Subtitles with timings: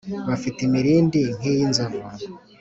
[0.27, 1.99] bafite imirindi nki yi nzovu